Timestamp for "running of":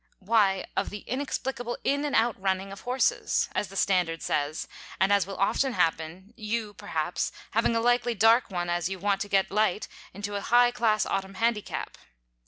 2.41-2.81